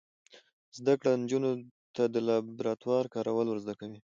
[0.77, 1.51] زده کړه نجونو
[1.95, 3.99] ته د لابراتوار کارول ور زده کوي.